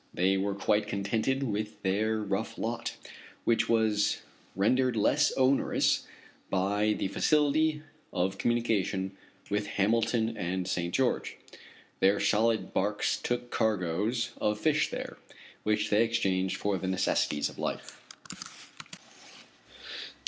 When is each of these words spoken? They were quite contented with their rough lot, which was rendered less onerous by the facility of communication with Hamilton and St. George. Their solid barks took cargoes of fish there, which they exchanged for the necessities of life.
They 0.15 0.35
were 0.35 0.55
quite 0.55 0.87
contented 0.87 1.43
with 1.43 1.79
their 1.83 2.21
rough 2.23 2.57
lot, 2.57 2.95
which 3.43 3.69
was 3.69 4.21
rendered 4.55 4.95
less 4.95 5.31
onerous 5.33 6.07
by 6.49 6.95
the 6.97 7.07
facility 7.09 7.83
of 8.11 8.39
communication 8.39 9.15
with 9.51 9.67
Hamilton 9.77 10.35
and 10.35 10.67
St. 10.67 10.91
George. 10.91 11.37
Their 11.99 12.19
solid 12.19 12.73
barks 12.73 13.15
took 13.15 13.51
cargoes 13.51 14.31
of 14.37 14.59
fish 14.59 14.89
there, 14.89 15.17
which 15.61 15.91
they 15.91 16.03
exchanged 16.03 16.57
for 16.57 16.79
the 16.79 16.87
necessities 16.87 17.47
of 17.47 17.59
life. 17.59 18.01